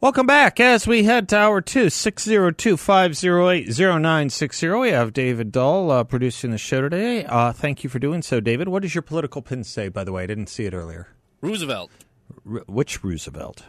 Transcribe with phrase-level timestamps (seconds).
[0.00, 4.68] Welcome back as we head to hour two, 602 508 0960.
[4.68, 7.24] We have David Dahl uh, producing the show today.
[7.24, 8.68] Uh, thank you for doing so, David.
[8.68, 10.22] What does your political pin say, by the way?
[10.22, 11.08] I didn't see it earlier.
[11.40, 11.90] Roosevelt.
[12.48, 13.64] R- which Roosevelt?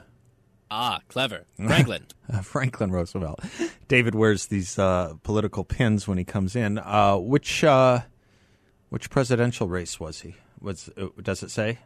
[0.70, 1.46] Ah, clever.
[1.58, 2.06] Franklin.
[2.32, 3.40] uh, Franklin Roosevelt.
[3.88, 6.78] David wears these uh, political pins when he comes in.
[6.78, 8.02] Uh, which uh,
[8.90, 10.36] which presidential race was he?
[10.62, 10.92] Was
[11.24, 11.80] Does it say?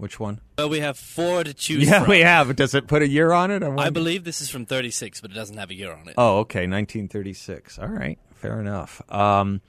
[0.00, 0.40] Which one?
[0.56, 2.08] Well, we have four to choose yeah, from.
[2.08, 2.56] we have.
[2.56, 3.62] Does it put a year on it?
[3.62, 6.14] I believe this is from 36, but it doesn't have a year on it.
[6.16, 7.78] Oh, okay, 1936.
[7.78, 9.02] All right, fair enough.
[9.12, 9.60] Um,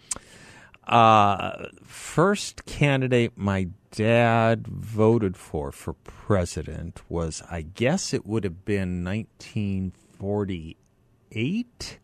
[0.88, 8.64] uh, first candidate my dad voted for for president was, I guess it would have
[8.64, 12.00] been 1948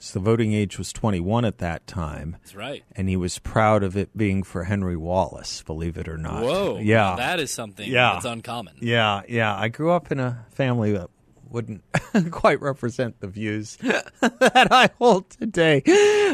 [0.00, 2.32] because the voting age was 21 at that time.
[2.40, 2.82] That's right.
[2.96, 6.42] And he was proud of it being for Henry Wallace, believe it or not.
[6.42, 6.78] Whoa.
[6.78, 7.16] Yeah.
[7.16, 8.14] That is something Yeah.
[8.14, 8.76] that's uncommon.
[8.80, 9.54] Yeah, yeah.
[9.54, 11.10] I grew up in a family that
[11.50, 11.82] wouldn't
[12.30, 13.76] quite represent the views
[14.22, 15.82] that I hold today.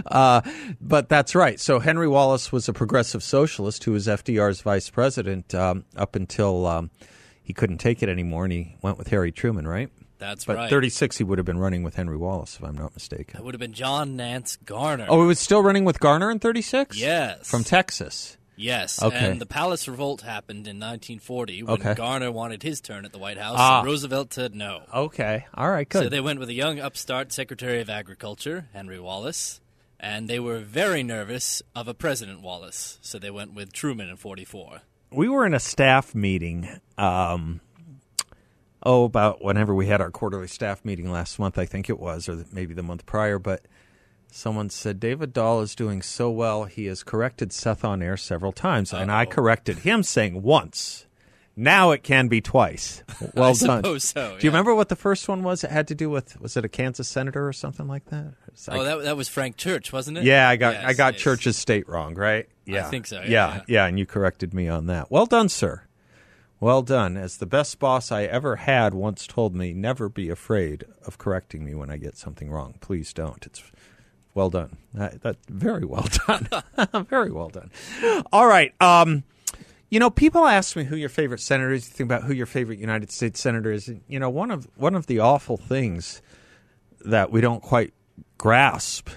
[0.07, 0.43] Uh,
[0.81, 1.59] but that's right.
[1.59, 6.67] So Henry Wallace was a progressive socialist who was FDR's vice president um, up until
[6.67, 6.91] um,
[7.43, 9.91] he couldn't take it anymore and he went with Harry Truman, right?
[10.19, 10.71] That's But right.
[10.71, 13.35] 36, he would have been running with Henry Wallace, if I'm not mistaken.
[13.39, 15.07] That would have been John Nance Garner.
[15.09, 16.99] Oh, he was still running with Garner in 36?
[16.99, 17.49] Yes.
[17.49, 18.37] From Texas.
[18.59, 19.03] Yes.
[19.03, 19.31] Okay.
[19.33, 21.95] And the Palace Revolt happened in 1940 when Okay.
[21.95, 23.57] Garner wanted his turn at the White House.
[23.59, 23.81] Ah.
[23.81, 24.83] and Roosevelt said no.
[24.95, 25.45] Okay.
[25.53, 26.05] All right, good.
[26.05, 29.61] So they went with a young upstart Secretary of Agriculture, Henry Wallace,
[30.01, 32.99] and they were very nervous of a President Wallace.
[33.03, 34.81] So they went with Truman in 44.
[35.11, 36.67] we were in a staff meeting
[36.97, 37.61] um,
[38.87, 42.29] oh about whenever we had our quarterly staff meeting last month i think it was
[42.29, 43.63] or maybe the month prior but
[44.31, 48.53] someone said david dahl is doing so well he has corrected seth on air several
[48.53, 51.07] times and i corrected him saying once
[51.59, 53.03] now it can be twice
[53.35, 55.89] well I done suppose so, do you remember what the first one was it had
[55.89, 58.35] to do with was it a kansas senator or something like that
[58.69, 60.25] like- Oh, that, that was Frank Church, wasn't it?
[60.25, 61.23] yeah, I got Yes, I got yes.
[61.23, 62.49] Church's state wrong, right?
[62.65, 63.61] Yeah, I think so, yeah, Yeah, yeah.
[63.69, 65.11] yeah, and you corrected me on that.
[65.11, 65.83] Well done, sir.
[66.59, 67.17] Well done.
[67.17, 71.65] As the best boss I ever had once told me, never be afraid of correcting
[71.65, 72.77] me when I get something wrong.
[72.81, 73.45] Please don't.
[73.45, 73.63] It's
[74.35, 74.77] well done.
[74.95, 76.49] That, that very well done.
[77.11, 77.71] very well done.
[78.33, 78.73] All right.
[78.81, 79.25] Um,
[79.91, 81.87] you know, people ask me who your favorite senator is.
[81.89, 83.89] You think about who your favorite United States senator is.
[83.89, 86.23] And, You know, one of one of the awful things
[87.05, 87.93] that we don't quite
[88.39, 89.09] grasp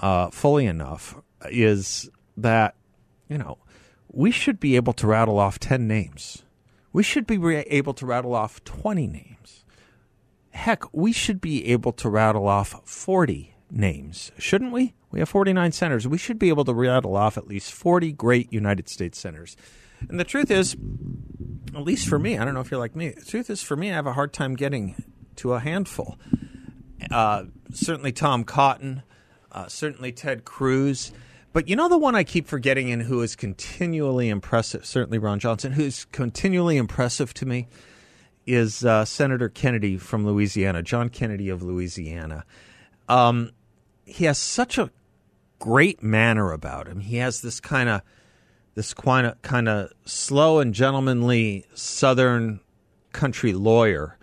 [0.00, 1.14] uh, fully enough
[1.50, 2.74] is that
[3.28, 3.58] you know
[4.10, 6.42] we should be able to rattle off ten names.
[6.94, 9.64] We should be re- able to rattle off twenty names.
[10.50, 14.94] Heck, we should be able to rattle off forty names, shouldn't we?
[15.10, 16.08] We have forty nine senators.
[16.08, 19.56] We should be able to rattle off at least forty great United States senators.
[20.08, 20.76] And the truth is,
[21.74, 23.10] at least for me, I don't know if you're like me.
[23.10, 24.94] The truth is, for me, I have a hard time getting
[25.36, 26.16] to a handful.
[27.10, 29.02] Uh, certainly Tom Cotton,
[29.50, 31.10] uh, certainly Ted Cruz.
[31.54, 35.38] But you know the one I keep forgetting and who is continually impressive, certainly Ron
[35.38, 37.68] Johnson, who's continually impressive to me
[38.44, 42.44] is uh, Senator Kennedy from Louisiana, John Kennedy of Louisiana.
[43.08, 43.52] Um,
[44.04, 44.90] he has such a
[45.60, 46.98] great manner about him.
[46.98, 48.02] He has this kind of
[48.74, 52.58] this kind of slow and gentlemanly Southern
[53.12, 54.18] country lawyer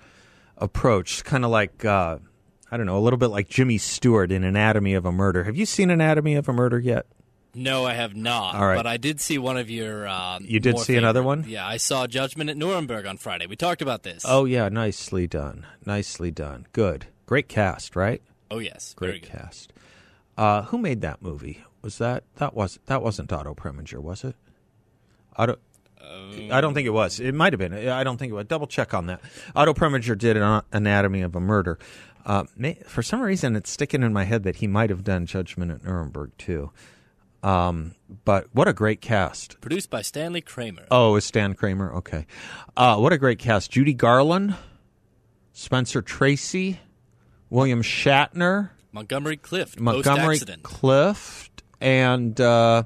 [0.57, 2.17] approach, kind of like uh,
[2.69, 5.45] I don't know, a little bit like Jimmy Stewart in Anatomy of a Murder.
[5.45, 7.05] Have you seen Anatomy of a Murder yet?
[7.53, 8.55] No, I have not.
[8.55, 8.75] All right.
[8.77, 10.07] But I did see one of your.
[10.07, 11.43] Um, You did see another one?
[11.47, 13.45] Yeah, I saw Judgment at Nuremberg on Friday.
[13.45, 14.23] We talked about this.
[14.25, 16.67] Oh yeah, nicely done, nicely done.
[16.71, 18.21] Good, great cast, right?
[18.49, 18.93] Oh, yes.
[18.95, 19.71] Great cast.
[20.37, 21.63] Uh, who made that movie?
[21.81, 24.35] Was that that was that wasn't Otto Preminger, was it?
[25.35, 25.57] Otto.
[26.51, 27.19] I don't think it was.
[27.19, 27.73] It might have been.
[27.89, 28.45] I don't think it was.
[28.45, 29.21] Double check on that.
[29.55, 31.77] Otto Preminger did an Anatomy of a Murder.
[32.25, 35.25] Uh, may, for some reason, it's sticking in my head that he might have done
[35.25, 36.71] Judgment at Nuremberg too.
[37.43, 39.59] Um, but what a great cast!
[39.61, 40.85] Produced by Stanley Kramer.
[40.91, 41.93] Oh, is Stan Kramer?
[41.95, 42.25] Okay.
[42.77, 43.71] Uh, what a great cast.
[43.71, 44.55] Judy Garland,
[45.53, 46.79] Spencer Tracy,
[47.49, 49.79] William Shatner, Montgomery Clift.
[49.79, 50.39] Montgomery.
[50.61, 52.83] Clift, and uh,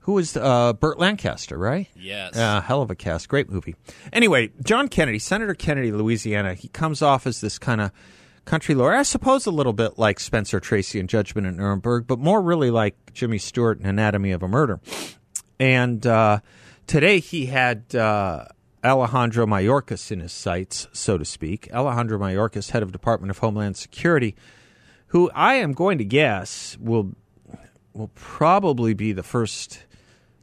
[0.00, 1.88] who was uh, Burt Lancaster, right?
[1.94, 2.36] Yes.
[2.36, 3.28] Uh, hell of a cast.
[3.28, 3.74] Great movie.
[4.12, 7.92] Anyway, John Kennedy, Senator Kennedy, Louisiana, he comes off as this kind of
[8.44, 8.94] country lawyer.
[8.94, 12.70] I suppose a little bit like Spencer Tracy in Judgment at Nuremberg, but more really
[12.70, 14.80] like Jimmy Stewart in Anatomy of a Murder.
[15.58, 16.40] And uh,
[16.86, 18.46] today he had uh,
[18.84, 21.68] Alejandro Mayorkas in his sights, so to speak.
[21.72, 24.34] Alejandro Mayorkas, head of Department of Homeland Security,
[25.08, 27.12] who I am going to guess will
[27.92, 29.84] will probably be the first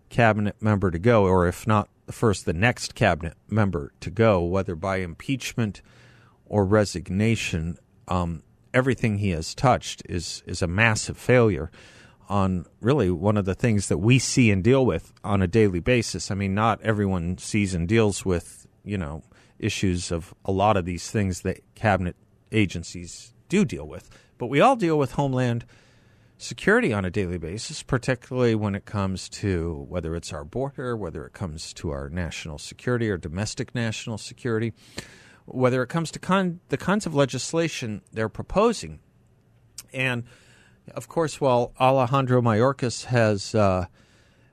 [0.09, 4.41] cabinet member to go, or if not the first, the next cabinet member to go,
[4.41, 5.81] whether by impeachment
[6.45, 7.77] or resignation.
[8.11, 8.43] Um,
[8.73, 11.71] everything he has touched is is a massive failure
[12.27, 15.79] on really one of the things that we see and deal with on a daily
[15.79, 16.29] basis.
[16.29, 19.23] I mean, not everyone sees and deals with, you know,
[19.59, 22.17] issues of a lot of these things that cabinet
[22.51, 25.65] agencies do deal with, but we all deal with homeland
[26.37, 31.25] security on a daily basis, particularly when it comes to whether it's our border, whether
[31.25, 34.73] it comes to our national security or domestic national security,
[35.53, 38.99] whether it comes to con- the kinds of legislation they're proposing.
[39.93, 40.23] And
[40.95, 43.85] of course, while Alejandro Mayorkas has uh,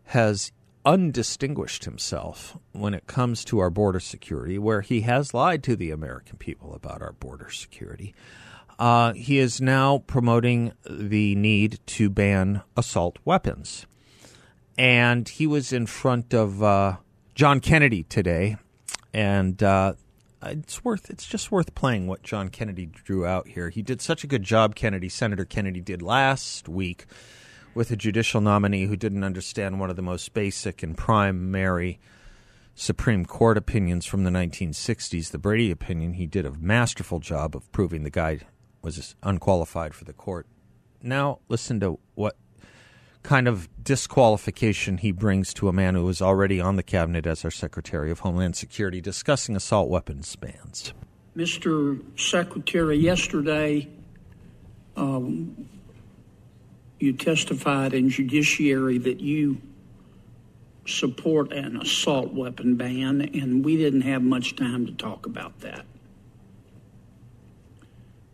[0.05, 0.53] has
[0.85, 5.91] undistinguished himself when it comes to our border security, where he has lied to the
[5.91, 8.15] American people about our border security,
[8.79, 13.87] uh, he is now promoting the need to ban assault weapons.
[14.77, 16.99] And he was in front of uh,
[17.35, 18.56] John Kennedy today,
[19.12, 19.94] and uh,
[20.43, 23.70] it's worth it's just worth playing what John Kennedy drew out here.
[23.70, 27.06] He did such a good job, Kennedy, Senator Kennedy did last week
[27.75, 32.00] with a judicial nominee who didn't understand one of the most basic and primary
[32.75, 36.14] Supreme Court opinions from the 1960s, the Brady opinion.
[36.14, 38.41] He did a masterful job of proving the guy
[38.82, 40.46] was unqualified for the court.
[41.02, 42.37] Now listen to what
[43.23, 47.44] kind of disqualification he brings to a man who is already on the cabinet as
[47.44, 50.93] our Secretary of Homeland Security discussing assault weapons bans.
[51.37, 52.00] Mr.
[52.19, 53.88] Secretary, yesterday
[54.97, 55.69] um,
[56.99, 59.61] you testified in judiciary that you
[60.87, 65.85] support an assault weapon ban, and we didn't have much time to talk about that.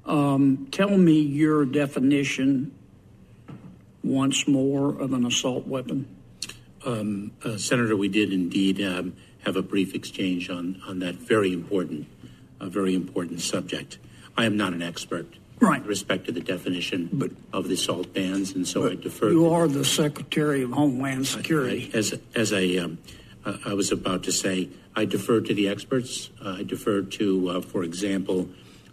[0.06, 2.72] Um, tell me your definition
[4.04, 6.06] once more of an assault weapon?
[6.84, 11.52] Um, uh, Senator, we did indeed um, have a brief exchange on, on that very
[11.52, 12.06] important,
[12.60, 13.98] uh, very important subject.
[14.36, 15.26] I am not an expert
[15.60, 15.80] right.
[15.80, 19.30] with respect to the definition but, of the assault bans, and so I defer.
[19.30, 21.90] You are the Secretary of Homeland Security.
[21.94, 22.98] I, as as I, um,
[23.44, 26.30] uh, I was about to say, I defer to the experts.
[26.44, 28.48] Uh, I defer to, uh, for example,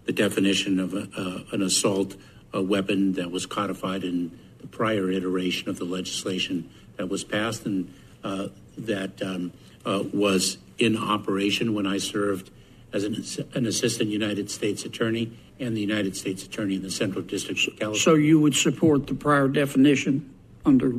[0.05, 2.15] the definition of a, uh, an assault
[2.53, 4.37] weapon that was codified in
[4.67, 7.93] prior iteration of the legislation that was passed and
[8.23, 8.47] uh,
[8.77, 9.51] that um,
[9.85, 12.51] uh, was in operation when I served
[12.93, 13.23] as an,
[13.53, 17.79] an, assistant United States attorney and the United States attorney in the Central District of
[17.79, 17.99] California.
[17.99, 20.33] So you would support the prior definition
[20.65, 20.95] under?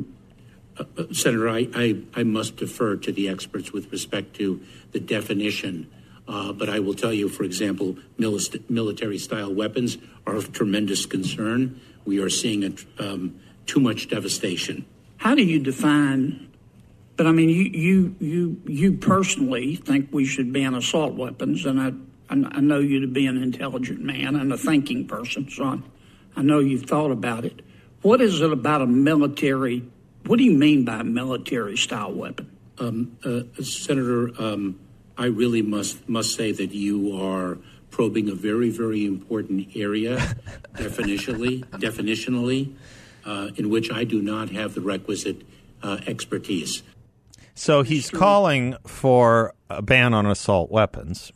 [0.77, 4.61] Uh, uh Senator, I, I, I, must defer to the experts with respect to
[4.91, 5.91] the definition.
[6.27, 11.79] Uh, but I will tell you, for example, military style weapons are of tremendous concern.
[12.05, 14.85] We are seeing a, um, too much devastation.
[15.17, 16.49] How do you define?
[17.15, 21.79] But I mean, you you you you personally think we should ban assault weapons, and
[21.79, 21.93] I
[22.29, 25.81] I know you to be an intelligent man and a thinking person, so
[26.35, 27.61] I, know you've thought about it.
[28.01, 29.83] What is it about a military?
[30.25, 32.49] What do you mean by a military style weapon?
[32.79, 34.79] Um, uh, Senator, um,
[35.17, 37.59] I really must must say that you are
[37.91, 40.17] probing a very very important area
[40.73, 42.73] definitionally definitionally
[43.25, 45.41] uh, in which I do not have the requisite
[45.81, 46.83] uh, expertise.
[47.55, 51.31] So he's calling for a ban on assault weapons.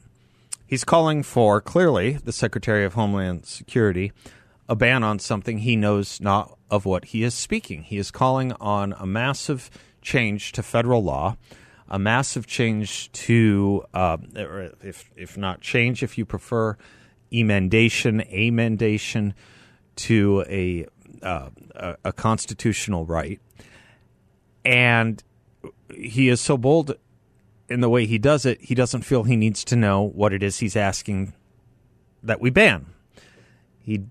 [0.65, 4.11] He's calling for, clearly, the Secretary of Homeland Security,
[4.67, 7.83] a ban on something he knows not of what he is speaking.
[7.83, 9.69] He is calling on a massive
[10.01, 11.37] change to federal law,
[11.87, 14.17] a massive change to, uh,
[14.83, 16.75] if, if not change, if you prefer,
[17.31, 19.33] emendation, amendation
[19.95, 20.85] to a
[21.21, 21.49] uh,
[22.03, 23.39] a, constitutional right,
[24.63, 25.23] and
[25.93, 26.95] he is so bold
[27.69, 28.61] in the way he does it.
[28.61, 31.33] He doesn't feel he needs to know what it is he's asking
[32.23, 32.87] that we ban.
[33.79, 34.03] He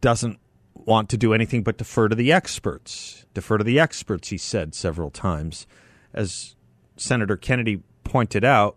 [0.00, 0.38] doesn't
[0.74, 3.24] want to do anything but defer to the experts.
[3.34, 5.66] Defer to the experts, he said several times.
[6.12, 6.56] As
[6.96, 8.76] Senator Kennedy pointed out,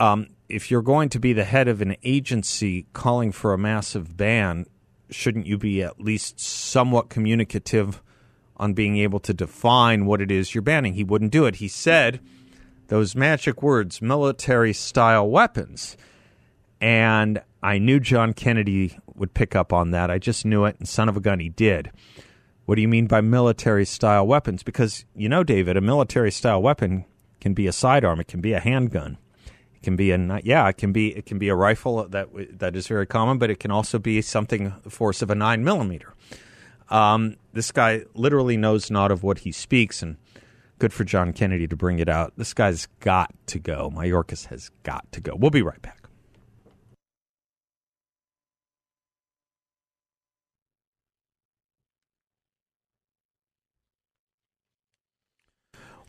[0.00, 4.16] um, if you're going to be the head of an agency calling for a massive
[4.16, 4.66] ban,
[5.14, 8.02] shouldn't you be at least somewhat communicative
[8.56, 10.94] on being able to define what it is you're banning.
[10.94, 11.56] He wouldn't do it.
[11.56, 12.20] He said
[12.88, 15.96] those magic words, military style weapons.
[16.80, 20.10] And I knew John Kennedy would pick up on that.
[20.10, 21.90] I just knew it, and son of a gun, he did.
[22.64, 24.62] What do you mean by military style weapons?
[24.62, 27.04] Because you know, David, a military style weapon
[27.40, 29.18] can be a sidearm, it can be a handgun,
[29.82, 32.28] it can be a yeah, it can be it can be a rifle that
[32.60, 35.64] that is very common, but it can also be something the force of a nine
[35.64, 36.14] millimeter.
[36.88, 40.18] Um, this guy literally knows not of what he speaks, and
[40.78, 42.32] good for John Kennedy to bring it out.
[42.36, 43.90] This guy's got to go.
[43.90, 45.34] Mayorkas has got to go.
[45.34, 46.01] We'll be right back.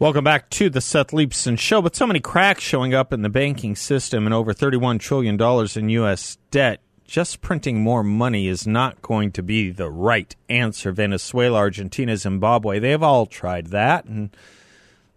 [0.03, 1.79] Welcome back to the Seth Leibsohn Show.
[1.79, 5.39] With so many cracks showing up in the banking system and over $31 trillion
[5.77, 6.37] in U.S.
[6.51, 10.91] debt, just printing more money is not going to be the right answer.
[10.91, 14.35] Venezuela, Argentina, Zimbabwe, they have all tried that, and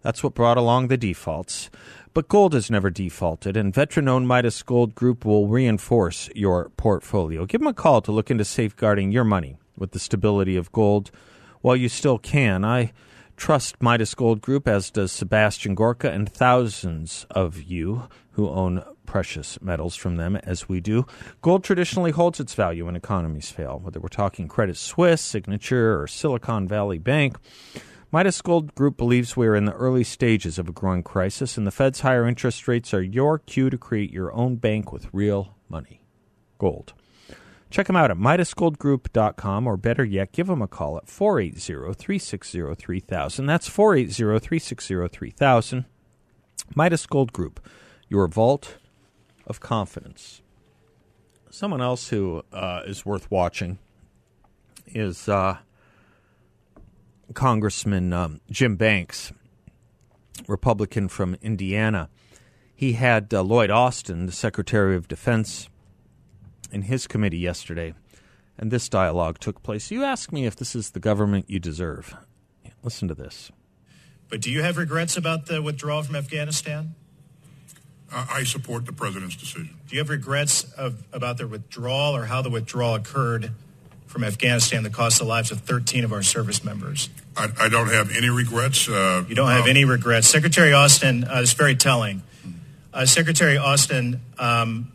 [0.03, 1.69] that's what brought along the defaults.
[2.13, 7.45] But gold has never defaulted, and veteran owned Midas Gold Group will reinforce your portfolio.
[7.45, 11.11] Give them a call to look into safeguarding your money with the stability of gold
[11.59, 12.63] while you still can.
[12.63, 12.93] I
[13.37, 19.61] trust Midas Gold Group, as does Sebastian Gorka and thousands of you who own precious
[19.61, 21.05] metals from them, as we do.
[21.41, 26.07] Gold traditionally holds its value when economies fail, whether we're talking Credit Suisse, Signature, or
[26.07, 27.37] Silicon Valley Bank.
[28.11, 31.65] Midas Gold Group believes we are in the early stages of a growing crisis, and
[31.65, 35.55] the Fed's higher interest rates are your cue to create your own bank with real
[35.69, 36.01] money.
[36.57, 36.93] Gold.
[37.69, 42.75] Check them out at MidasGoldGroup.com or better yet, give them a call at 480 360
[42.75, 43.45] 3000.
[43.45, 45.85] That's 480 360 3000.
[46.75, 47.59] Midas Gold Group,
[48.09, 48.77] your vault
[49.45, 50.41] of confidence.
[51.49, 53.79] Someone else who uh, is worth watching
[54.87, 55.57] is uh,
[57.33, 59.33] Congressman um, Jim Banks,
[60.47, 62.09] Republican from Indiana.
[62.75, 65.69] He had uh, Lloyd Austin, the Secretary of Defense,
[66.71, 67.93] in his committee yesterday,
[68.57, 69.91] and this dialogue took place.
[69.91, 72.15] You ask me if this is the government you deserve.
[72.83, 73.51] Listen to this.
[74.29, 76.95] But do you have regrets about the withdrawal from Afghanistan?
[78.11, 79.77] I support the president's decision.
[79.87, 83.51] Do you have regrets of, about the withdrawal or how the withdrawal occurred
[84.05, 87.09] from Afghanistan that cost the lives of 13 of our service members?
[87.35, 88.87] I, I don't have any regrets.
[88.87, 90.27] Uh, you don't have um, any regrets.
[90.27, 92.23] Secretary Austin uh, is very telling.
[92.93, 94.91] Uh, Secretary Austin um,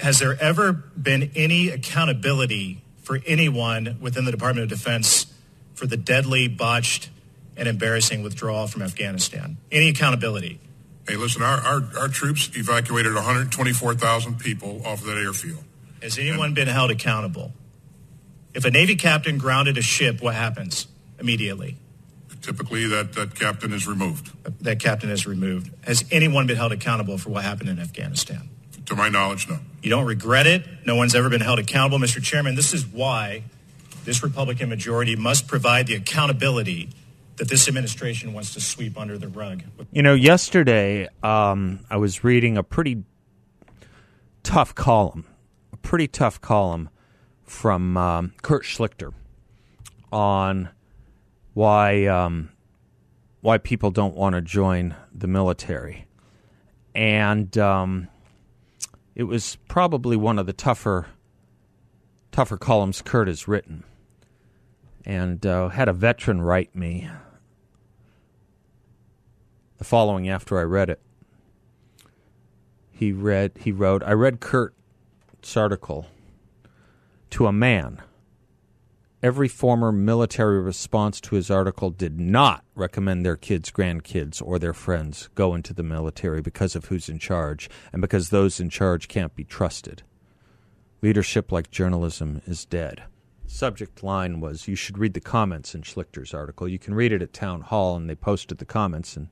[0.00, 5.26] has there ever been any accountability for anyone within the Department of Defense
[5.74, 7.10] for the deadly, botched,
[7.56, 9.56] and embarrassing withdrawal from Afghanistan?
[9.70, 10.60] Any accountability?
[11.06, 15.62] Hey, listen, our, our, our troops evacuated 124,000 people off of that airfield.
[16.02, 17.52] Has anyone and, been held accountable?
[18.54, 20.86] If a Navy captain grounded a ship, what happens
[21.18, 21.76] immediately?
[22.40, 24.32] Typically, that, that captain is removed.
[24.62, 25.70] That captain is removed.
[25.84, 28.50] Has anyone been held accountable for what happened in Afghanistan?
[28.86, 29.58] To my knowledge, no.
[29.82, 30.66] You don't regret it.
[30.86, 31.98] No one's ever been held accountable.
[31.98, 32.22] Mr.
[32.22, 33.44] Chairman, this is why
[34.04, 36.90] this Republican majority must provide the accountability
[37.36, 39.62] that this administration wants to sweep under the rug.
[39.90, 43.02] You know, yesterday um, I was reading a pretty
[44.42, 45.26] tough column,
[45.72, 46.90] a pretty tough column
[47.42, 49.12] from um, Kurt Schlichter
[50.12, 50.68] on
[51.54, 52.50] why um,
[53.40, 56.06] why people don't want to join the military,
[56.94, 58.08] and um,
[59.14, 61.06] it was probably one of the tougher
[62.32, 63.84] tougher columns Kurt has written.
[65.06, 67.08] And uh, had a veteran write me
[69.78, 71.00] the following after I read it.
[72.90, 76.06] He read he wrote, I read Kurt's article
[77.30, 78.00] to a man
[79.24, 84.74] Every former military response to his article did not recommend their kids, grandkids, or their
[84.74, 89.08] friends go into the military because of who's in charge and because those in charge
[89.08, 90.02] can't be trusted.
[91.00, 93.04] Leadership like journalism is dead.
[93.46, 96.68] Subject line was you should read the comments in Schlichter's article.
[96.68, 99.16] You can read it at Town Hall, and they posted the comments.
[99.16, 99.28] And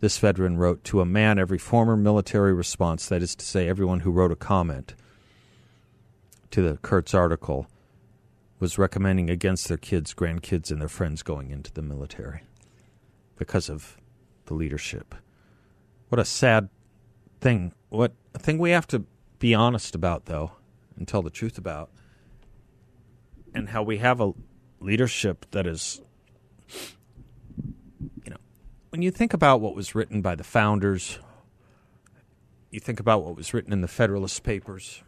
[0.00, 4.00] this veteran wrote to a man every former military response, that is to say, everyone
[4.00, 4.94] who wrote a comment
[6.50, 7.66] to the Kurt's article
[8.62, 12.42] was recommending against their kids, grandkids, and their friends going into the military
[13.36, 13.96] because of
[14.46, 15.16] the leadership.
[16.10, 16.68] What a sad
[17.40, 17.72] thing.
[17.88, 19.04] What a thing we have to
[19.40, 20.52] be honest about, though,
[20.96, 21.90] and tell the truth about.
[23.52, 24.32] And how we have a
[24.78, 26.00] leadership that is,
[28.24, 28.36] you know,
[28.90, 31.18] when you think about what was written by the founders,
[32.70, 35.02] you think about what was written in the Federalist Papers,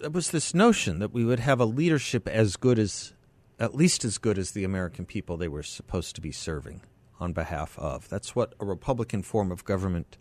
[0.00, 3.12] there was this notion that we would have a leadership as good as
[3.58, 6.80] at least as good as the American people they were supposed to be serving
[7.18, 8.08] on behalf of.
[8.08, 10.16] That's what a Republican form of government,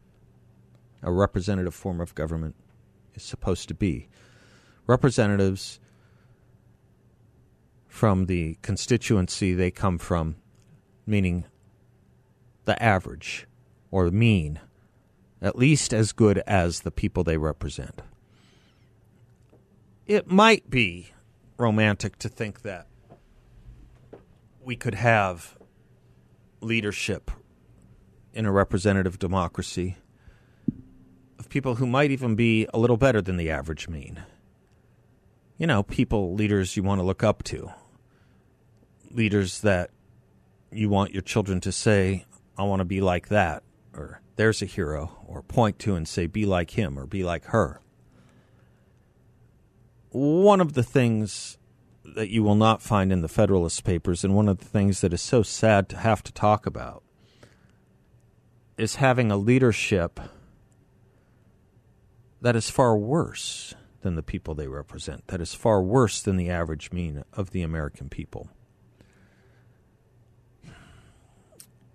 [1.01, 2.55] a representative form of government,
[3.15, 4.09] is supposed to be.
[4.85, 5.79] Representatives
[7.87, 10.35] from the constituency they come from,
[11.05, 11.45] meaning
[12.65, 13.47] the average
[13.89, 14.59] or the mean,
[15.41, 18.01] at least as good as the people they represent.
[20.09, 21.11] It might be
[21.59, 22.87] romantic to think that
[24.59, 25.55] we could have
[26.61, 27.29] leadership
[28.33, 29.97] in a representative democracy
[31.37, 34.23] of people who might even be a little better than the average mean.
[35.59, 37.69] You know, people, leaders you want to look up to,
[39.11, 39.91] leaders that
[40.71, 42.25] you want your children to say,
[42.57, 43.61] I want to be like that,
[43.93, 47.45] or there's a hero, or point to and say, be like him, or be like
[47.45, 47.79] her.
[50.11, 51.57] One of the things
[52.15, 55.13] that you will not find in the Federalist Papers, and one of the things that
[55.13, 57.03] is so sad to have to talk about,
[58.77, 60.19] is having a leadership
[62.41, 66.49] that is far worse than the people they represent, that is far worse than the
[66.49, 68.49] average mean of the American people.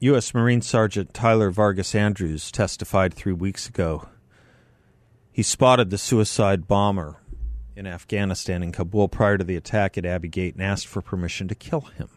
[0.01, 0.35] U.S.
[0.35, 4.07] Marine Sergeant Tyler Vargas Andrews testified three weeks ago.
[5.33, 7.17] He spotted the suicide bomber
[7.77, 11.49] in Afghanistan in Kabul prior to the attack at Abbey Gate and asked for permission
[11.49, 12.09] to kill him.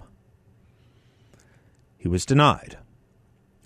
[1.98, 2.78] He was denied.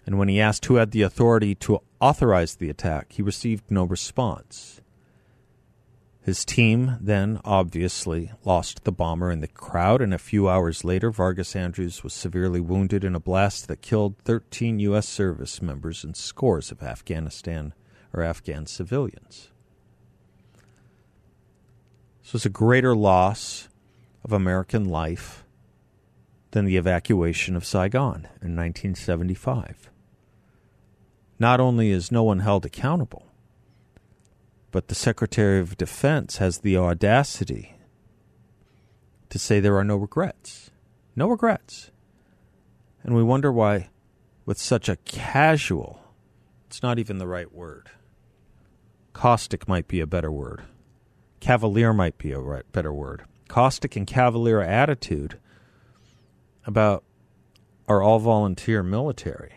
[0.05, 3.83] And when he asked who had the authority to authorize the attack, he received no
[3.83, 4.81] response.
[6.24, 11.12] His team then obviously lost the bomber in the crowd, and a few hours later,
[11.12, 15.07] Vargas Andrews was severely wounded in a blast that killed 13 U.S.
[15.07, 17.74] service members and scores of Afghanistan
[18.13, 19.50] or Afghan civilians.
[22.21, 23.67] This was a greater loss
[24.23, 25.43] of American life
[26.51, 29.89] than the evacuation of Saigon in 1975.
[31.39, 33.25] Not only is no one held accountable,
[34.71, 37.75] but the Secretary of Defense has the audacity
[39.29, 40.72] to say there are no regrets.
[41.15, 41.91] No regrets.
[43.03, 43.89] And we wonder why,
[44.46, 46.00] with such a casual,
[46.67, 47.89] it's not even the right word,
[49.13, 50.63] caustic might be a better word,
[51.41, 55.37] cavalier might be a right, better word, caustic and cavalier attitude
[56.65, 57.03] about
[57.87, 59.55] our all volunteer military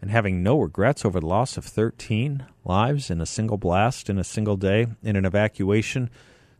[0.00, 4.18] and having no regrets over the loss of 13 lives in a single blast in
[4.18, 6.10] a single day in an evacuation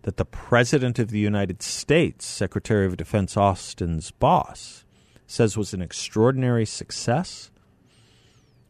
[0.03, 4.85] that the President of the United States, Secretary of Defense Austin's boss,
[5.27, 7.51] says was an extraordinary success.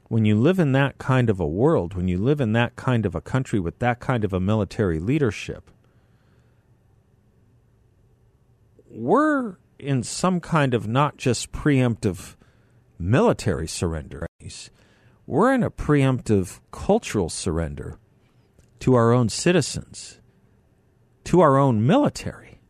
[0.08, 3.06] When you live in that kind of a world, when you live in that kind
[3.06, 5.70] of a country with that kind of a military leadership,
[8.88, 12.36] we're in some kind of not just preemptive
[12.98, 14.26] military surrender.
[15.26, 17.98] We're in a preemptive cultural surrender
[18.80, 20.20] to our own citizens,
[21.24, 22.60] to our own military.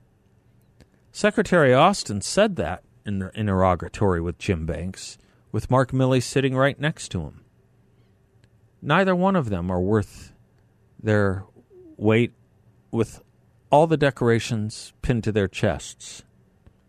[1.11, 5.18] Secretary Austin said that in the interrogatory with Jim Banks,
[5.53, 7.44] with Mark Milley sitting right next to him.
[8.81, 10.33] Neither one of them are worth
[11.03, 11.44] their
[11.96, 12.33] weight
[12.90, 13.22] with
[13.74, 16.22] all the decorations pinned to their chests.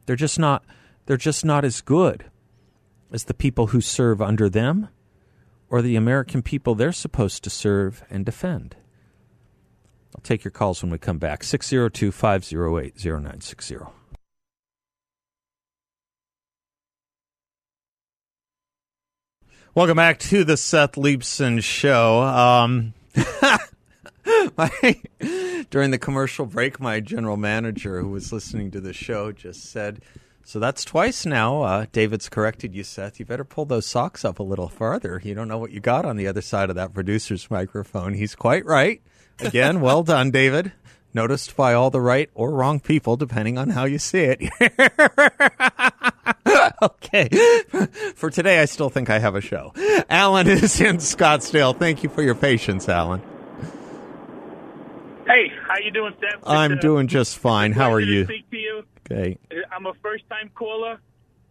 [0.06, 0.64] They're just not
[1.08, 2.26] they're just not as good
[3.12, 4.90] as the people who serve under them
[5.68, 8.76] or the American people they're supposed to serve and defend.
[10.16, 11.44] I'll take your calls when we come back.
[11.44, 13.78] 602 508 0960.
[19.74, 22.22] Welcome back to the Seth Leibsohn Show.
[22.22, 22.94] Um,
[24.56, 25.02] my,
[25.70, 30.02] during the commercial break, my general manager, who was listening to the show, just said,
[30.44, 31.64] so that's twice now.
[31.64, 33.20] Uh, David's corrected you, Seth.
[33.20, 35.20] You better pull those socks up a little farther.
[35.24, 38.14] You don't know what you got on the other side of that producer's microphone.
[38.14, 39.02] He's quite right.
[39.40, 40.72] Again, well done, David.
[41.16, 44.44] Noticed by all the right or wrong people, depending on how you see it.
[46.82, 47.30] okay.
[48.16, 49.74] For today, I still think I have a show.
[50.10, 51.76] Alan is in Scottsdale.
[51.76, 53.24] Thank you for your patience, Alan.
[55.26, 56.42] Hey, how you doing, Seth?
[56.46, 57.72] I'm It's, uh, doing just fine.
[57.72, 58.26] How are you?
[58.26, 58.84] Speak to you.
[59.12, 59.38] Okay.
[59.52, 61.00] Uh, I'm a first time caller.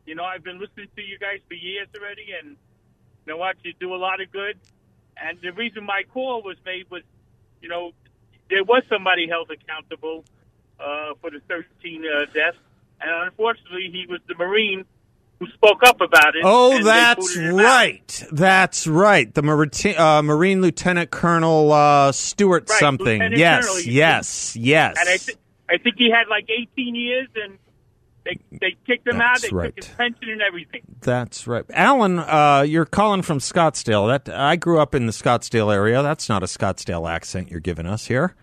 [0.07, 3.57] You know, I've been listening to you guys for years already, and you know what?
[3.65, 4.59] You do a lot of good.
[5.17, 7.03] And the reason my call was made was,
[7.63, 7.93] you know,
[8.51, 10.25] there was somebody held accountable
[10.79, 12.59] uh, for the 13 uh, deaths,
[13.01, 14.85] and unfortunately, he was the Marine
[15.41, 16.43] who spoke up about it.
[16.45, 18.25] Oh, that's right.
[18.33, 19.33] That's right.
[19.33, 23.07] The Marine, uh, Marine Lieutenant Colonel uh, Stuart Right, something.
[23.21, 24.97] Lieutenant yes, Colonel, yes, yes.
[24.99, 27.59] And I, th- I think he had like 18 years, and
[28.25, 29.51] They they kicked him That's out.
[29.51, 29.75] They right.
[29.77, 30.83] took his pension and everything.
[31.01, 31.65] That's right.
[31.75, 34.09] Alan, uh, you're calling from Scottsdale.
[34.09, 36.03] That I grew up in the Scottsdale area.
[36.03, 38.35] That's not a Scottsdale accent you're giving us here.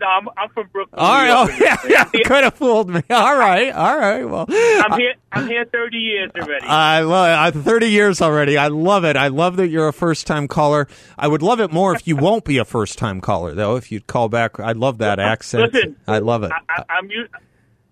[0.00, 0.98] No, I'm, I'm from Brooklyn.
[0.98, 1.30] All right.
[1.30, 2.20] Oh, yeah, yeah.
[2.24, 3.02] Could have fooled me.
[3.10, 3.72] All right.
[3.72, 4.24] All right.
[4.24, 5.14] Well, I'm uh, here.
[5.32, 6.66] I'm here 30 years already.
[6.66, 7.60] I love it.
[7.60, 8.56] 30 years already.
[8.56, 9.16] I love it.
[9.16, 10.86] I love that you're a first time caller.
[11.18, 13.76] I would love it more if you won't be a first time caller, though.
[13.76, 15.72] If you'd call back, I love that accent.
[15.72, 16.52] Listen, I love it.
[16.52, 17.00] I, I,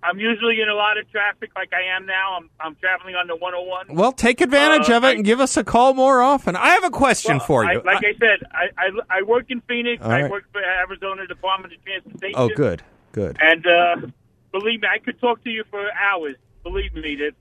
[0.09, 2.37] I'm usually in a lot of traffic, like I am now.
[2.38, 3.95] I'm I'm traveling on the 101.
[3.97, 6.55] Well, take advantage Uh, of it and give us a call more often.
[6.55, 7.83] I have a question Well, for I, you.
[7.85, 10.03] like I, said, I, I I work in Phoenix.
[10.05, 10.31] I right.
[10.31, 12.35] work for Arizona Department of Transportation.
[12.38, 12.83] oh, good.
[13.12, 13.37] Good.
[13.40, 13.97] And uh,
[14.53, 16.37] believe me, I could talk to you for hours.
[16.62, 17.33] Believe me, that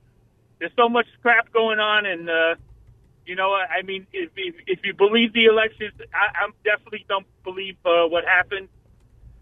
[0.60, 2.56] there's so much crap going on, and uh,
[3.25, 7.06] you know, I I mean, if if, if you believe the elections, I, I definitely
[7.10, 8.69] don't believe uh, what happened.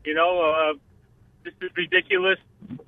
[0.03, 0.73] You know, uh,
[1.43, 2.39] this is ridiculous.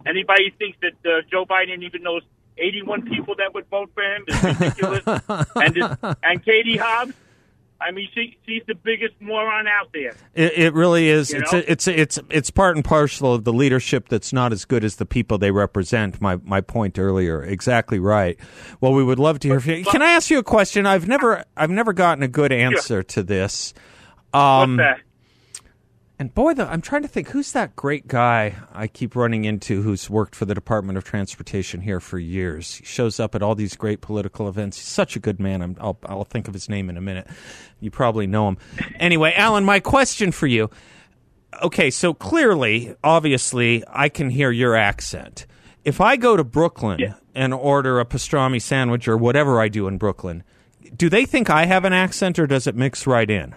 [0.05, 2.23] Anybody thinks that uh, Joe Biden even knows
[2.57, 5.03] 81 people that would vote for him is ridiculous.
[5.55, 7.13] and this, and Katie Hobbs,
[7.79, 10.15] I mean, she she's the biggest moron out there.
[10.33, 11.31] It, it really is.
[11.31, 14.53] You It's a, it's a, it's it's part and parcel of the leadership that's not
[14.53, 16.21] as good as the people they represent.
[16.21, 18.39] My my point earlier, exactly right.
[18.79, 19.85] Well, we would love to hear from you.
[19.85, 20.85] Can I ask you a question?
[20.85, 23.73] I've never I've never gotten a good answer to this.
[24.33, 25.01] Um, What's that?
[26.17, 29.81] And boy, the, I'm trying to think who's that great guy I keep running into
[29.81, 32.75] who's worked for the Department of Transportation here for years.
[32.75, 34.77] He shows up at all these great political events.
[34.77, 35.61] He's such a good man.
[35.61, 37.27] I'm, I'll, I'll think of his name in a minute.
[37.81, 38.57] You probably know him.
[38.97, 40.69] Anyway, Alan, my question for you.
[41.61, 45.45] Okay, so clearly, obviously, I can hear your accent.
[45.83, 46.99] If I go to Brooklyn
[47.33, 50.43] and order a pastrami sandwich or whatever I do in Brooklyn,
[50.95, 53.53] do they think I have an accent or does it mix right in?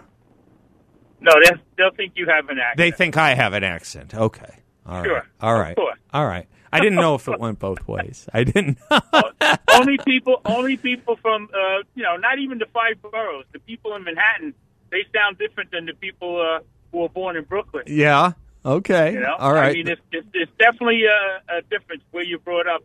[1.20, 2.76] No, they'll, they'll think you have an accent.
[2.78, 4.14] They think I have an accent.
[4.14, 4.58] Okay.
[4.86, 5.04] All right.
[5.04, 5.26] Sure.
[5.40, 5.76] All right.
[6.12, 6.46] All right.
[6.72, 8.28] I didn't know if it went both ways.
[8.32, 8.78] I didn't.
[9.74, 13.44] only people, only people from, uh, you know, not even the five boroughs.
[13.52, 14.54] The people in Manhattan,
[14.90, 16.60] they sound different than the people uh,
[16.92, 17.84] who were born in Brooklyn.
[17.86, 18.32] yeah.
[18.64, 19.12] Okay.
[19.14, 19.70] You know, All right.
[19.70, 22.82] I mean, it's, it's, it's definitely a, a difference where you're brought up.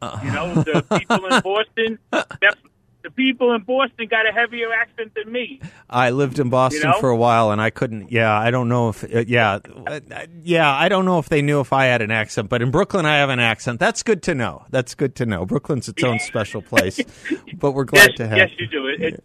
[0.00, 1.98] Uh, You know, the people in Boston,
[2.40, 2.70] def-
[3.06, 5.60] the people in Boston got a heavier accent than me.
[5.88, 7.00] I lived in Boston You know?
[7.00, 8.10] for a while, and I couldn't.
[8.10, 9.04] Yeah, I don't know if.
[9.04, 10.00] Uh, yeah, uh,
[10.42, 13.06] yeah, I don't know if they knew if I had an accent, but in Brooklyn,
[13.06, 13.78] I have an accent.
[13.78, 14.64] That's good to know.
[14.70, 15.46] That's good to know.
[15.46, 17.00] Brooklyn's its own special place,
[17.54, 18.38] but we're glad yes, to have.
[18.38, 18.86] yes, you do.
[18.88, 19.24] It, it,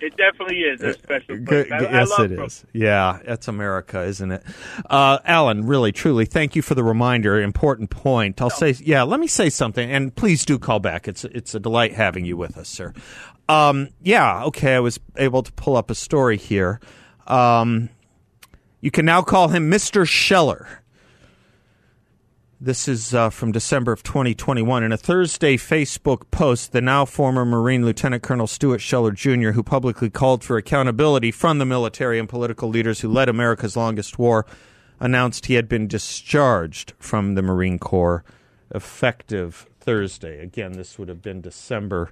[0.00, 1.70] it definitely is a special place.
[1.72, 2.46] I, I yes, love it Brooklyn.
[2.46, 2.64] is.
[2.72, 4.42] Yeah, that's America, isn't it?
[4.88, 7.40] Uh, Alan, really, truly, thank you for the reminder.
[7.40, 8.40] Important point.
[8.40, 9.02] I'll say, yeah.
[9.02, 11.08] Let me say something, and please do call back.
[11.08, 12.92] It's it's a delight having you with us, sir.
[13.48, 14.74] Um, yeah, okay.
[14.74, 16.80] I was able to pull up a story here.
[17.26, 17.90] Um,
[18.80, 20.82] you can now call him Mister Scheller.
[22.58, 24.82] This is uh, from December of 2021.
[24.82, 29.62] In a Thursday Facebook post, the now former Marine Lieutenant Colonel Stuart Scheller Jr., who
[29.62, 34.46] publicly called for accountability from the military and political leaders who led America's longest war,
[34.98, 38.24] announced he had been discharged from the Marine Corps
[38.74, 40.40] effective Thursday.
[40.40, 42.10] Again, this would have been December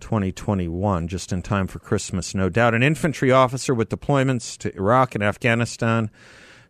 [0.00, 2.74] 2021, just in time for Christmas, no doubt.
[2.74, 6.10] An infantry officer with deployments to Iraq and Afghanistan.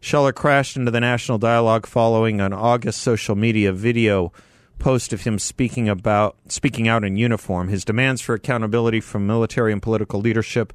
[0.05, 4.35] Scheller crashed into the national dialogue following an August social media video
[4.79, 7.69] post of him speaking about speaking out in uniform.
[7.69, 10.75] His demands for accountability from military and political leadership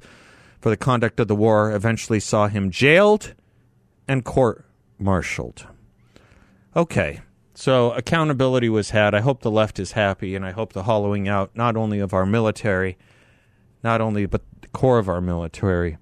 [0.60, 3.34] for the conduct of the war eventually saw him jailed
[4.08, 5.64] and court-martialed.
[6.74, 7.20] Okay.
[7.54, 9.14] So accountability was had.
[9.14, 12.12] I hope the left is happy and I hope the hollowing out not only of
[12.12, 12.98] our military,
[13.84, 15.98] not only but the core of our military,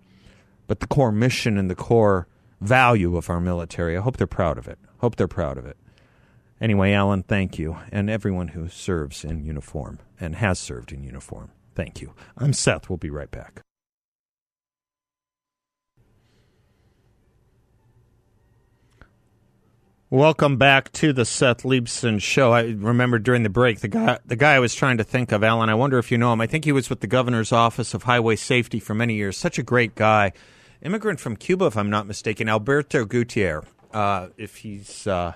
[0.66, 2.26] but the core mission and the core
[2.60, 3.96] value of our military.
[3.96, 4.78] I hope they're proud of it.
[4.98, 5.76] Hope they're proud of it.
[6.60, 7.76] Anyway, Alan, thank you.
[7.92, 12.14] And everyone who serves in uniform and has served in uniform, thank you.
[12.36, 12.88] I'm Seth.
[12.88, 13.62] We'll be right back.
[20.10, 22.50] Welcome back to the Seth Leibsohn Show.
[22.50, 25.44] I remember during the break the guy the guy I was trying to think of,
[25.44, 25.68] Alan.
[25.68, 26.40] I wonder if you know him.
[26.40, 29.36] I think he was with the governor's office of highway safety for many years.
[29.36, 30.32] Such a great guy,
[30.82, 32.48] immigrant from Cuba, if I'm not mistaken.
[32.48, 33.64] Alberto Gutierrez.
[33.92, 35.32] Uh, if he's uh,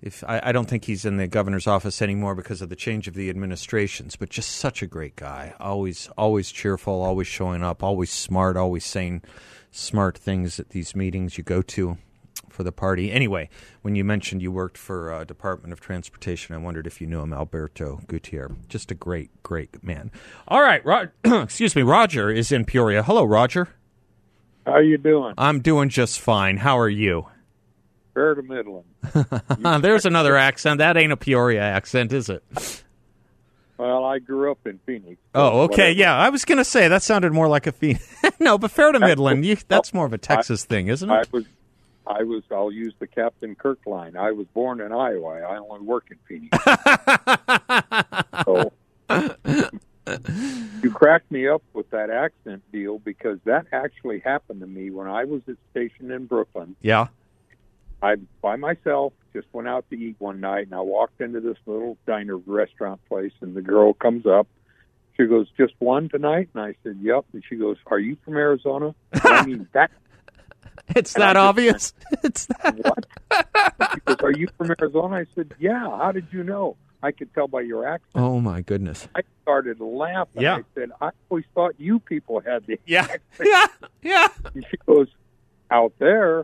[0.00, 3.08] if I, I don't think he's in the governor's office anymore because of the change
[3.08, 5.54] of the administrations, but just such a great guy.
[5.58, 9.22] Always always cheerful, always showing up, always smart, always saying
[9.70, 11.96] smart things at these meetings you go to
[12.48, 13.10] for the party.
[13.10, 13.48] Anyway,
[13.80, 17.20] when you mentioned you worked for uh, Department of Transportation, I wondered if you knew
[17.20, 18.56] him, Alberto Gutierrez.
[18.68, 20.10] Just a great, great man.
[20.46, 21.08] All right, Ro-
[21.42, 23.02] excuse me, Roger is in Peoria.
[23.02, 23.68] Hello, Roger.
[24.66, 25.34] How you doing?
[25.38, 26.56] I'm doing just fine.
[26.56, 27.26] How are you?
[28.14, 28.84] fair to Midland.
[29.82, 30.78] There's another accent.
[30.78, 32.42] That ain't a Peoria accent, is it?
[33.78, 35.20] Well, I grew up in Phoenix.
[35.34, 35.72] Oh, okay.
[35.72, 35.90] whatever.
[35.90, 38.06] Yeah, I was gonna say that sounded more like a Phoenix.
[38.40, 39.44] no, but fair to Midland.
[39.44, 41.12] You, that's more of a Texas thing, isn't it?
[41.12, 41.44] I was,
[42.06, 42.44] I was.
[42.52, 44.16] I'll use the Captain Kirk line.
[44.16, 45.40] I was born in Iowa.
[45.40, 46.56] I only work in Phoenix.
[48.44, 48.72] so
[50.06, 55.06] you cracked me up with that accent deal because that actually happened to me when
[55.06, 56.74] I was at station in Brooklyn.
[56.80, 57.08] Yeah.
[58.02, 61.56] I by myself just went out to eat one night and I walked into this
[61.66, 64.48] little diner restaurant place and the girl comes up.
[65.16, 68.36] She goes, "Just one tonight?" And I said, "Yep." And she goes, "Are you from
[68.36, 69.90] Arizona?" I mean that
[70.96, 71.94] It's And I that just obvious.
[72.24, 72.78] it's that.
[72.78, 73.06] what?
[73.94, 76.76] She goes, "Are you from Arizona?" I said, "Yeah." How did you know?
[77.02, 78.10] I could tell by your accent.
[78.14, 79.08] Oh my goodness.
[79.14, 80.42] I started laughing.
[80.42, 80.56] Yeah.
[80.56, 83.02] I said, "I always thought you people had the Yeah.
[83.02, 83.66] accent." Yeah.
[84.02, 84.28] Yeah.
[84.54, 85.08] And she goes,
[85.70, 86.40] "Out there,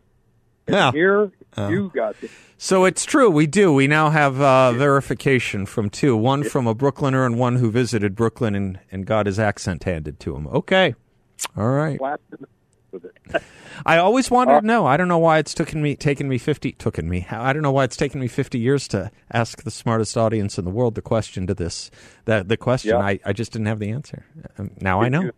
[0.67, 0.93] and Yeah.
[0.93, 1.69] here Oh.
[1.69, 2.31] you got it.
[2.59, 3.31] So it's true.
[3.31, 3.73] We do.
[3.73, 8.15] We now have uh, verification from two one from a Brooklyner and one who visited
[8.17, 10.47] Brooklyn and, and got his accent handed to him.
[10.49, 10.95] Okay.
[11.57, 11.99] All right.
[11.99, 12.49] Slapped in the
[12.93, 13.43] with it.
[13.87, 14.87] I always wanted to know.
[14.87, 17.27] I don't know why it's taken me taken me fifty taken me.
[17.31, 20.65] I don't know why it's taken me fifty years to ask the smartest audience in
[20.65, 21.91] the world the question to this.
[22.25, 22.91] That the question.
[22.91, 22.99] Yeah.
[22.99, 24.25] I, I just didn't have the answer.
[24.59, 25.31] Um, Now I know.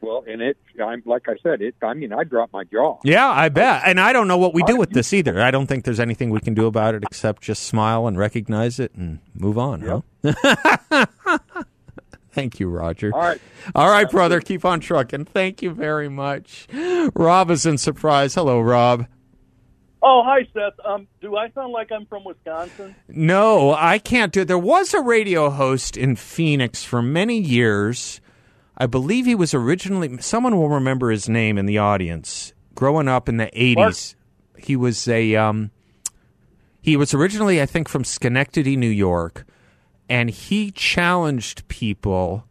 [0.00, 1.76] Well, and it, I'm like I said, it.
[1.82, 2.98] I mean, I dropped my jaw.
[3.04, 3.84] Yeah, I bet.
[3.86, 5.40] And I don't know what we do with this either.
[5.40, 8.78] I don't think there's anything we can do about it except just smile and recognize
[8.78, 9.80] it and move on,
[10.24, 11.06] huh?
[12.34, 13.12] Thank you, Roger.
[13.14, 13.40] All right.
[13.74, 14.40] All right, brother.
[14.40, 15.26] Keep on trucking.
[15.26, 16.66] Thank you very much.
[17.14, 18.34] Rob is in surprise.
[18.34, 19.06] Hello, Rob.
[20.02, 20.74] Oh, hi, Seth.
[20.84, 22.94] Um, do I sound like I'm from Wisconsin?
[23.08, 24.48] No, I can't do it.
[24.48, 28.20] There was a radio host in Phoenix for many years.
[28.76, 32.52] I believe he was originally, someone will remember his name in the audience.
[32.74, 34.14] Growing up in the 80s,
[34.58, 35.70] he was a, um,
[36.82, 39.46] he was originally, I think, from Schenectady, New York,
[40.08, 42.44] and he challenged people.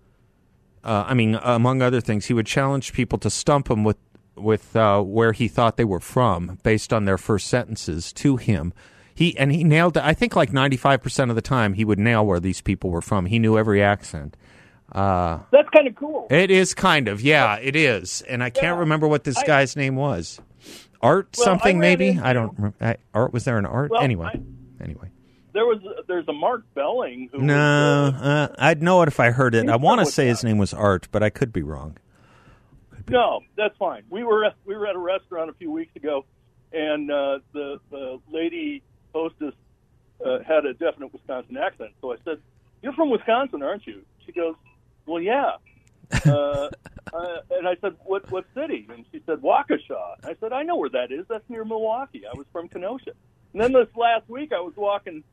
[0.84, 3.98] Uh, I mean, among other things, he would challenge people to stump him with
[4.36, 8.74] with uh, where he thought they were from based on their first sentences to him.
[9.16, 10.04] He and he nailed it.
[10.04, 12.90] I think like ninety five percent of the time he would nail where these people
[12.90, 13.28] were from.
[13.28, 14.36] He knew every accent.
[14.92, 16.28] Uh, That's kind of cool.
[16.30, 18.22] it is kind of yeah, it is.
[18.24, 18.80] And I can't Yeah.
[18.80, 20.40] remember what this I- guy's name was.
[21.02, 22.10] Art Well, something maybe.
[22.10, 22.54] into- I don't.
[22.58, 24.32] rem- I, Art was there an Art Well, anyway.
[24.34, 25.10] I- anyway.
[25.54, 29.20] There was there's a Mark Belling who No, was, uh, uh, I'd know it if
[29.20, 29.70] I heard it.
[29.70, 31.98] I want to say his name was Art, but I could be wrong.
[33.10, 34.04] No, that's fine.
[34.10, 36.26] We were at, we were at a restaurant a few weeks ago,
[36.72, 38.82] and uh, the the lady
[39.14, 39.54] hostess
[40.26, 41.92] uh, had a definite Wisconsin accent.
[42.02, 42.40] So I said,
[42.82, 44.56] "You're from Wisconsin, aren't you?" She goes,
[45.06, 45.52] "Well, yeah."
[46.26, 46.70] uh, uh,
[47.52, 50.90] and I said, "What what city?" And she said, "Waukesha." I said, "I know where
[50.90, 51.26] that is.
[51.30, 52.24] That's near Milwaukee.
[52.26, 53.12] I was from Kenosha."
[53.54, 55.24] And then this last week, I was walking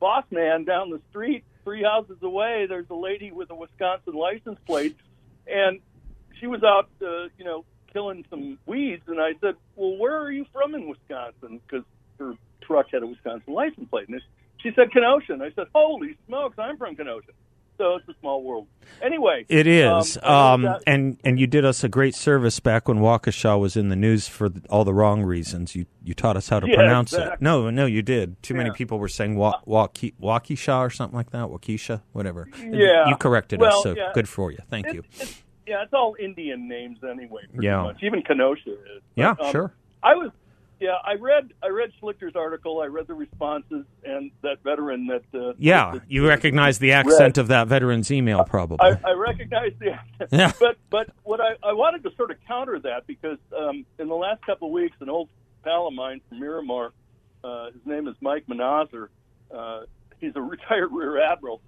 [0.00, 2.66] Boss Man down the street, three houses away.
[2.68, 4.96] There's a lady with a Wisconsin license plate,
[5.46, 5.80] and
[6.40, 9.02] she was out, uh, you know, killing some weeds.
[9.08, 11.84] And I said, "Well, where are you from in Wisconsin?" Because
[12.18, 14.08] her truck had a Wisconsin license plate.
[14.08, 14.20] And
[14.58, 17.32] she said, "Kenosha." And I said, "Holy smokes, I'm from Kenosha."
[17.78, 18.66] So it's a small world.
[19.00, 22.98] Anyway, It is, um, um, and and you did us a great service back when
[22.98, 25.76] Waukesha was in the news for th- all the wrong reasons.
[25.76, 27.40] You you taught us how to Yeah, pronounce it.
[27.40, 28.42] No, no, you did.
[28.42, 31.46] Too many people were saying wa- Wauke- Waukesha or something like that.
[31.46, 32.48] Waukesha, whatever.
[32.68, 33.08] Yeah.
[33.08, 34.10] you corrected Well, us, so yeah.
[34.12, 34.58] good for you.
[34.68, 35.00] Thank It's- you.
[35.14, 37.42] it's- yeah, it's all Indian names anyway.
[37.52, 37.82] Pretty Yeah.
[37.82, 38.02] much.
[38.02, 39.02] Even Kenosha is.
[39.14, 39.72] Yeah, um, sure.
[40.02, 40.30] I was,
[40.80, 42.80] yeah, I read, I read Schlichter's article.
[42.80, 45.22] I read the responses, and that veteran that.
[45.34, 48.78] Uh, Yeah, that- you recognize the accent of that veteran's email, probably.
[48.80, 50.28] I, I recognize the accent.
[50.32, 50.52] Yeah.
[50.60, 54.14] But but what I, I wanted to sort of counter that because um, in the
[54.14, 55.28] last couple of weeks, an old
[55.64, 56.92] pal of mine from Miramar,
[57.44, 59.08] uh, his name is Mike Manazir.
[59.54, 59.80] Uh,
[60.20, 61.60] he's a retired rear admiral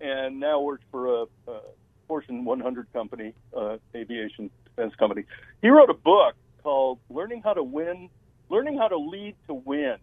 [0.00, 1.60] and now works for a, a
[2.06, 5.24] Fortune 100 company, uh, aviation defense company.
[5.60, 8.08] He wrote a book called "Learning How to Win,
[8.50, 9.96] Learning How to Lead to Win,"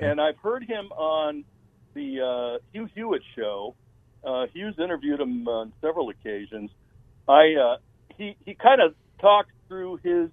[0.00, 1.44] and I've heard him on
[1.94, 3.74] the uh, Hugh Hewitt show.
[4.24, 6.70] Uh, Hughes interviewed him on several occasions.
[7.28, 7.76] I uh,
[8.16, 10.30] he he kind of talked through his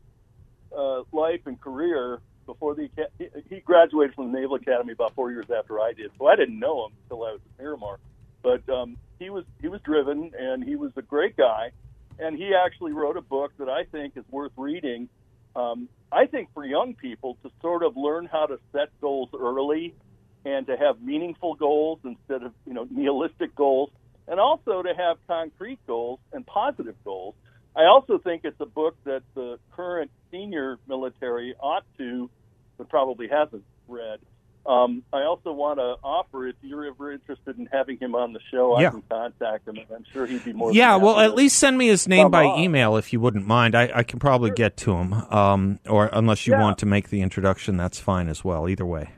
[0.78, 5.32] uh, life and career before the he- he graduated from the Naval Academy about four
[5.32, 7.98] years after I did, so I didn't know him until I was at Miramar.
[8.44, 11.72] But um, he was he was driven and he was a great guy,
[12.20, 15.10] and he actually wrote a book that I think is worth reading.
[15.56, 19.96] Um, I think for young people to sort of learn how to set goals early
[20.44, 23.92] and to have meaningful goals instead of you know nihilistic goals,
[24.28, 27.36] and also to have concrete goals and positive goals.
[27.76, 32.30] I also think it's a book that the current senior military ought to,
[32.78, 34.20] but probably hasn't read.
[34.64, 38.40] Um, I also want to offer if you're ever interested in having him on the
[38.52, 38.90] show, Yeah.
[38.90, 40.72] I can contact him, and I'm sure he'd be more.
[40.72, 42.60] Yeah, well, at least send me his name by on.
[42.60, 43.74] email if you wouldn't mind.
[43.74, 46.62] I, I can probably get to him, um, or unless you Yeah.
[46.62, 48.70] want to make the introduction, that's fine as well.
[48.70, 49.10] Either way.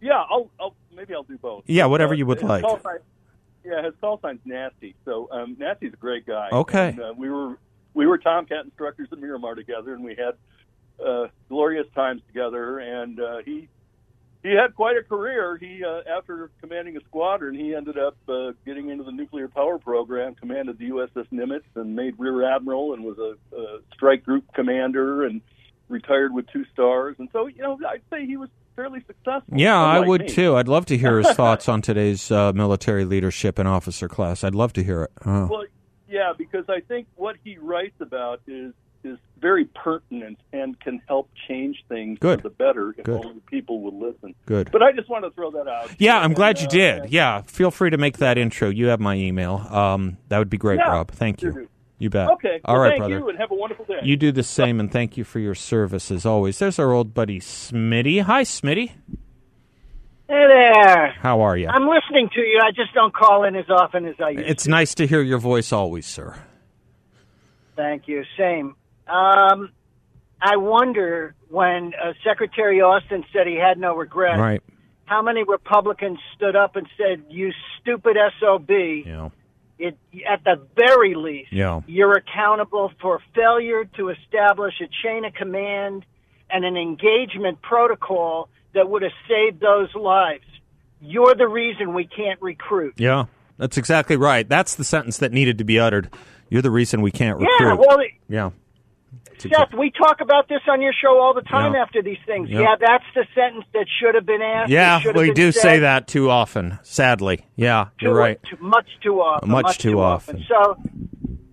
[0.00, 1.64] Yeah, I'll, I'll maybe I'll do both.
[1.66, 2.64] Yeah, whatever you would like.
[2.82, 2.98] Sign,
[3.64, 4.94] yeah, his call sign's Nasty.
[5.04, 6.50] So um, Nasty's a great guy.
[6.52, 6.90] Okay.
[6.90, 7.58] And, uh, we were
[7.94, 10.34] we were Tomcat instructors at Miramar together, and we had
[11.04, 12.78] uh, glorious times together.
[12.78, 13.68] And uh, he
[14.46, 15.56] he had quite a career.
[15.56, 19.78] He uh, after commanding a squadron, he ended up uh, getting into the nuclear power
[19.78, 24.44] program, commanded the USS Nimitz, and made rear admiral, and was a, a strike group
[24.54, 25.40] commander, and
[25.88, 27.16] retired with two stars.
[27.18, 29.56] And so, you know, I'd say he was fairly successful.
[29.56, 30.28] Yeah, I would me.
[30.28, 30.56] too.
[30.56, 34.44] I'd love to hear his thoughts on today's uh, military leadership and officer class.
[34.44, 35.12] I'd love to hear it.
[35.24, 35.46] Oh.
[35.46, 35.64] Well,
[36.08, 38.72] yeah, because I think what he writes about is
[39.06, 42.42] is very pertinent and can help change things Good.
[42.42, 43.24] for the better if Good.
[43.24, 44.34] only people would listen.
[44.46, 44.70] Good.
[44.72, 45.90] But I just want to throw that out.
[45.98, 47.12] Yeah, I'm glad you And, uh, did.
[47.12, 48.68] Yeah, feel free to make that intro.
[48.70, 49.56] You have my email.
[49.70, 51.10] Um, that would be great, Yeah, Rob.
[51.12, 51.60] Thank sure you.
[51.60, 51.68] do.
[51.98, 52.28] You bet.
[52.32, 52.60] Okay.
[52.64, 53.18] All well, right, thank brother.
[53.18, 54.00] you, and have a wonderful day.
[54.02, 56.58] You do the same, and thank you for your service as always.
[56.58, 58.20] There's our old buddy Smitty.
[58.22, 58.90] Hi, Smitty.
[60.28, 61.12] Hey there.
[61.20, 61.68] How are you?
[61.68, 62.60] I'm listening to you.
[62.62, 64.70] I just don't call in as often as I used It's to.
[64.70, 66.34] nice to hear your voice always, sir.
[67.76, 68.24] Thank you.
[68.36, 68.74] Same.
[69.06, 69.70] Um,
[70.40, 74.38] I wonder when uh, Secretary Austin said he had no regrets.
[74.38, 74.62] Right.
[75.06, 79.28] how many Republicans stood up and said, "You stupid SOB." Yeah.
[79.78, 81.82] It, at the very least, Yeah.
[81.86, 86.06] you're accountable for failure to establish a chain of command
[86.48, 90.44] and an engagement protocol that would have saved those lives.
[91.02, 92.94] You're the reason we can't recruit.
[92.96, 93.26] Yeah.
[93.58, 94.48] That's exactly right.
[94.48, 96.08] That's the sentence that needed to be uttered.
[96.48, 97.56] You're the reason we can't recruit.
[97.60, 97.98] Yeah, well,
[98.30, 98.50] yeah.
[99.38, 101.82] Seth, we talk about this on your show all the time Yeah.
[101.82, 102.48] after these things.
[102.50, 102.60] Yeah.
[102.60, 104.70] Yeah, that's the sentence that should have been asked.
[104.70, 107.44] Yeah, It should have we do said say that too often, sadly.
[107.56, 108.40] Yeah, too, you're right.
[108.44, 109.50] too- much too often.
[109.50, 110.44] Much too often.
[110.48, 110.76] So,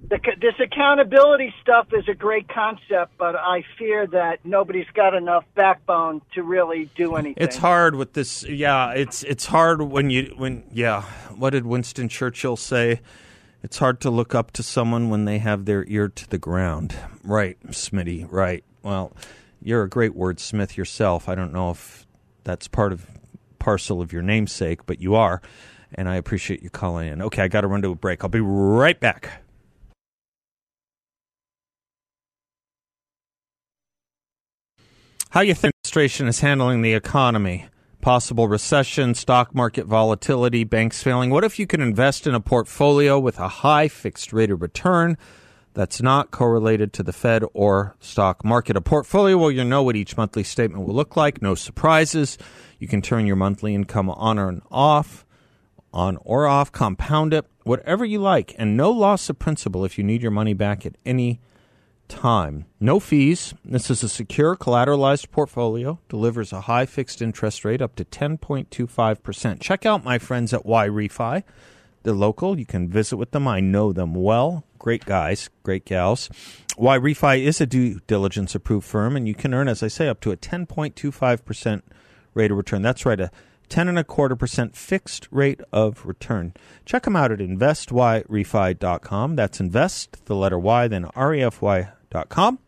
[0.10, 5.43] the, this accountability stuff is a great concept, but I fear that nobody's got enough
[5.56, 7.43] backbone to really do anything.
[7.43, 8.43] It's hard with this.
[8.43, 11.02] Yeah, it's it's hard when you when yeah.
[11.36, 12.99] What did Winston Churchill say?
[13.63, 16.95] It's hard to look up to someone when they have their ear to the ground.
[17.23, 18.28] Right, Smitty.
[18.30, 18.63] Right.
[18.84, 19.15] Well,
[19.62, 21.30] you're a great wordsmith yourself.
[21.30, 22.06] I don't know if
[22.43, 23.08] that's part of
[23.60, 25.41] parcel of your namesake, but you are,
[25.93, 27.21] and I appreciate you calling in.
[27.21, 28.26] Okay, I got to run to a break.
[28.26, 29.43] I'll be right back.
[35.30, 37.67] How you think administration is handling the economy?
[38.04, 41.30] Possible recession, stock market volatility, banks failing.
[41.30, 45.18] What if you could invest in a portfolio with a high fixed rate of return
[45.74, 48.76] that's not correlated to the Fed or stock market?
[48.76, 52.38] A portfolio where you know what each monthly statement will look like, no surprises.
[52.78, 55.26] You can turn your monthly income on or off,
[55.94, 60.04] on or off, compound it, whatever you like, and no loss of principal if you
[60.04, 61.44] need your money back at any time.
[62.80, 63.54] No fees.
[63.66, 69.60] This is a secure collateralized portfolio, delivers a high fixed interest rate up to 10.25%.
[69.60, 71.44] Check out my friends at Yrefy.
[72.04, 72.60] They're local.
[72.60, 73.48] You can visit with them.
[73.48, 74.63] I know them well.
[74.78, 76.30] Great guys, great gals.
[76.78, 80.20] Yrefy is a due diligence approved firm, and you can earn, as I say, up
[80.22, 81.82] to a 10.25%
[82.34, 82.82] rate of return.
[82.82, 83.32] That's right, a
[83.69, 86.54] ten and a quarter percent fixed rate of return.
[86.86, 89.36] Check them out at investyrefy.com.
[89.36, 92.60] That's invest, the letter Y, then refy.com.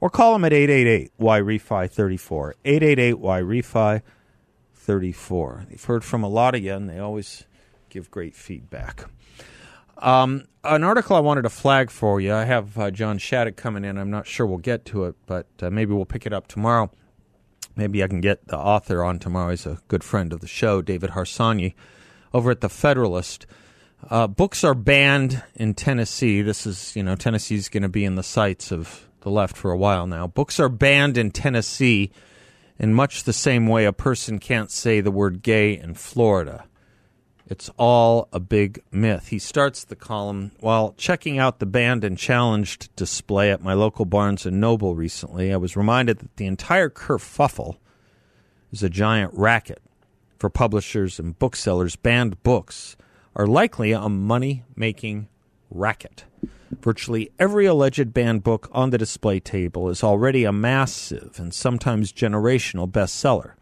[0.00, 2.54] Or call them at 888 Y Refi 34.
[2.64, 4.02] 888 Y Refi
[4.74, 5.66] 34.
[5.68, 7.44] They've heard from a lot of you, and they always
[7.88, 9.06] give great feedback.
[9.98, 12.34] Um, an article I wanted to flag for you.
[12.34, 13.96] I have uh, John Shattuck coming in.
[13.96, 16.90] I'm not sure we'll get to it, but uh, maybe we'll pick it up tomorrow.
[17.76, 19.50] Maybe I can get the author on tomorrow.
[19.50, 21.74] He's a good friend of the show, David Harsanyi,
[22.32, 23.46] over at the Federalist.
[24.08, 26.42] Uh, books are banned in Tennessee.
[26.42, 29.70] This is, you know, Tennessee's going to be in the sights of the left for
[29.70, 30.26] a while now.
[30.26, 32.10] Books are banned in Tennessee
[32.78, 36.64] in much the same way a person can't say the word gay in Florida.
[37.48, 39.28] It's all a big myth.
[39.28, 44.04] He starts the column while checking out the banned and challenged display at my local
[44.04, 45.52] Barnes and Noble recently.
[45.52, 47.76] I was reminded that the entire kerfuffle
[48.72, 49.80] is a giant racket
[50.38, 51.94] for publishers and booksellers.
[51.94, 52.96] Banned books
[53.36, 55.28] are likely a money making
[55.70, 56.24] racket.
[56.80, 62.12] Virtually every alleged banned book on the display table is already a massive and sometimes
[62.12, 63.52] generational bestseller.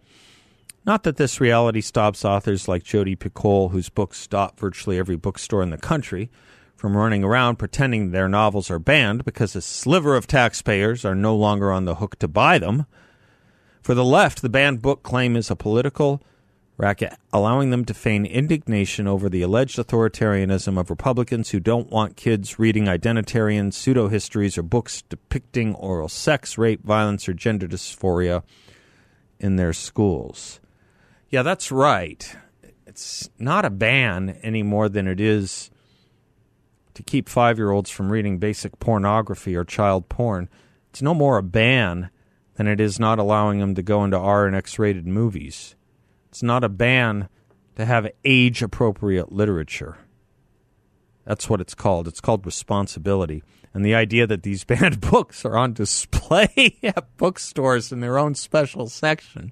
[0.87, 5.63] Not that this reality stops authors like Jodi Picoult, whose books stop virtually every bookstore
[5.63, 6.31] in the country,
[6.77, 11.35] from running around pretending their novels are banned because a sliver of taxpayers are no
[11.35, 12.85] longer on the hook to buy them.
[13.81, 16.23] For the left, the banned book claim is a political
[16.77, 22.17] racket, allowing them to feign indignation over the alleged authoritarianism of Republicans who don't want
[22.17, 28.43] kids reading identitarian pseudo histories or books depicting oral sex, rape, violence, or gender dysphoria
[29.39, 30.61] in their schools.
[31.35, 32.37] Yeah, that's right.
[32.87, 35.69] It's not a ban any more than it is
[36.95, 40.49] to keep five year olds from reading basic pornography or child porn.
[40.91, 42.11] It's no more a ban
[42.55, 45.75] than it is not allowing them to go into R and X rated movies.
[46.29, 47.29] It's not a ban
[47.75, 49.99] to have age appropriate literature.
[51.25, 52.07] That's what it's called.
[52.07, 53.43] It's called responsibility.
[53.73, 58.37] And the idea that these banned books are on display at bookstores in their own
[58.37, 59.51] special section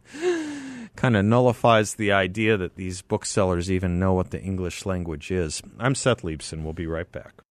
[0.96, 5.62] kind of nullifies the idea that these booksellers even know what the English language is.
[5.78, 6.62] I'm Seth Leibsohn.
[6.62, 7.42] We'll be right back.